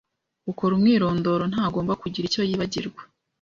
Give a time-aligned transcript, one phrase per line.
[0.51, 3.01] Ukora umwirondoro ntagomba kugira icyo yibagirwa